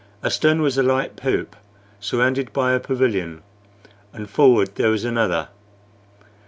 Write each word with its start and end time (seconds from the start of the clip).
Astern 0.23 0.63
was 0.63 0.79
a 0.79 0.81
light 0.81 1.15
poop, 1.15 1.55
surrounded 1.99 2.51
by 2.53 2.73
a 2.73 2.79
pavilion, 2.79 3.43
and 4.11 4.27
forward 4.27 4.73
there 4.73 4.89
was 4.89 5.03
another. 5.05 5.49